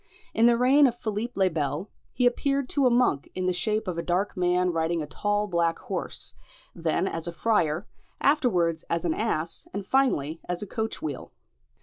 [0.33, 3.87] In the reign of Philippe le Bel, he appeared to a monk in the shape
[3.87, 6.33] of a dark man riding a tall black horse,
[6.73, 7.85] then as a friar,
[8.19, 11.31] afterwards as an ass and finally as a coach wheel.